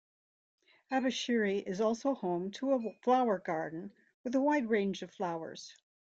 [0.91, 3.93] Abashiri is also home to a flower garden
[4.23, 5.75] with a wide range of flowers.